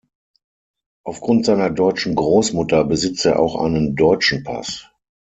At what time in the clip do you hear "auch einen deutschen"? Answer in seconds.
3.39-4.43